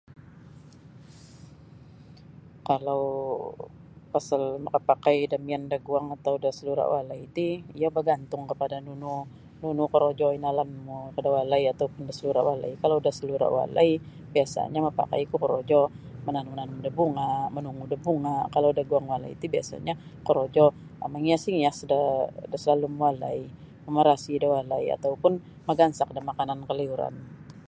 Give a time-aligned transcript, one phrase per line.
[2.69, 3.03] Kalau
[4.13, 9.13] pasal makapakai da miyan daguang atau da salura' walai ti iyo bagantung kapada nunu
[9.61, 13.89] nunu korojo inalanmu da walai atau pun da salura' walai kalau da salura' walai
[14.33, 15.79] biasanyo mapakaiku korojo
[16.25, 19.93] mananum nanum da bunga' manungu da bunga' kalau da guang walai ti biasa'nyo
[20.27, 20.63] korojo
[21.13, 21.77] mangias-ias
[22.51, 23.39] da salalum walai
[23.85, 25.33] mamarasi da walai atau pun
[25.67, 27.15] magansak da makanan kaliuran.